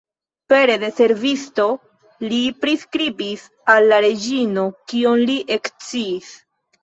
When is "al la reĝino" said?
3.75-4.63